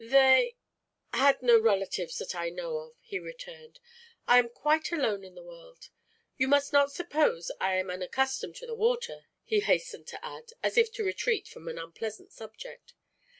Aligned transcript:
"They 0.03 0.57
had 1.13 1.43
no 1.43 1.59
relatives 1.59 2.17
that 2.17 2.33
I 2.33 2.49
know 2.49 2.77
of," 2.77 2.93
he 3.01 3.19
returned. 3.19 3.79
"I 4.27 4.39
am 4.39 4.49
quite 4.49 4.91
alone 4.91 5.23
in 5.23 5.35
the 5.35 5.43
world. 5.43 5.89
You 6.37 6.47
must 6.47 6.73
not 6.73 6.91
suppose 6.91 7.51
I 7.61 7.75
am 7.75 7.91
unaccustomed 7.91 8.55
to 8.55 8.65
the 8.65 8.73
water," 8.73 9.27
he 9.43 9.59
hastened 9.59 10.07
to 10.07 10.25
add, 10.25 10.53
as 10.63 10.75
if 10.75 10.91
to 10.93 11.03
retreat 11.03 11.47
from 11.47 11.67
an 11.67 11.77
unpleasant 11.77 12.31
subject. 12.31 12.95